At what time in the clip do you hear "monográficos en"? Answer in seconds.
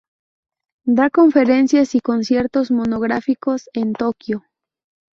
2.71-3.93